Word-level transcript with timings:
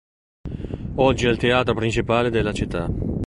Oggi 0.95 1.27
è 1.27 1.29
il 1.29 1.37
teatro 1.37 1.75
principale 1.75 2.31
della 2.31 2.53
città. 2.53 2.89